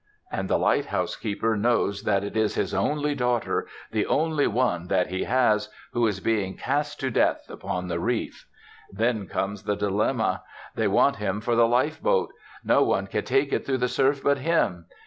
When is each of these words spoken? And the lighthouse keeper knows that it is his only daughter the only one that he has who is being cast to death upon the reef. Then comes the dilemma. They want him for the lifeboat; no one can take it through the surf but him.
And 0.31 0.49
the 0.49 0.57
lighthouse 0.57 1.15
keeper 1.15 1.55
knows 1.55 2.01
that 2.05 2.23
it 2.23 2.35
is 2.35 2.55
his 2.55 2.73
only 2.73 3.13
daughter 3.13 3.67
the 3.91 4.07
only 4.07 4.47
one 4.47 4.87
that 4.87 5.09
he 5.11 5.25
has 5.25 5.69
who 5.93 6.07
is 6.07 6.19
being 6.19 6.57
cast 6.57 6.99
to 7.01 7.11
death 7.11 7.45
upon 7.51 7.87
the 7.87 7.99
reef. 7.99 8.47
Then 8.91 9.27
comes 9.27 9.61
the 9.61 9.75
dilemma. 9.75 10.41
They 10.73 10.87
want 10.87 11.17
him 11.17 11.39
for 11.39 11.55
the 11.55 11.67
lifeboat; 11.67 12.33
no 12.63 12.81
one 12.81 13.05
can 13.05 13.25
take 13.25 13.53
it 13.53 13.63
through 13.63 13.77
the 13.77 13.87
surf 13.87 14.21
but 14.23 14.39
him. 14.39 14.87